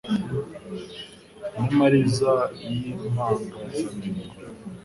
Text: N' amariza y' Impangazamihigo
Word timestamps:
N' 1.59 1.73
amariza 1.75 2.33
y' 2.61 2.69
Impangazamihigo 3.05 4.39